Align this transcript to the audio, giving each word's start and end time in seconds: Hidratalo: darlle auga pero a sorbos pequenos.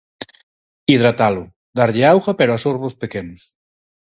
Hidratalo: 0.93 1.43
darlle 1.81 2.03
auga 2.13 2.31
pero 2.39 2.51
a 2.53 2.61
sorbos 2.65 2.95
pequenos. 3.01 3.41